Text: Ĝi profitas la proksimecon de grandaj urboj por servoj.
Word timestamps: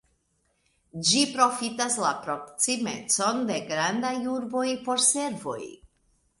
Ĝi 1.09 1.21
profitas 1.33 1.99
la 2.05 2.15
proksimecon 2.25 3.45
de 3.53 3.61
grandaj 3.69 4.15
urboj 4.35 4.67
por 4.89 5.07
servoj. 5.13 5.63